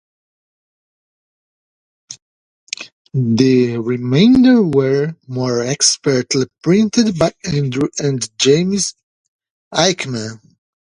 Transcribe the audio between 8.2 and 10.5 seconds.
James Aikman.